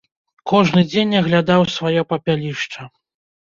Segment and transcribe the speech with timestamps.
[0.51, 2.81] Кожны дзень аглядаў сваё папялішча.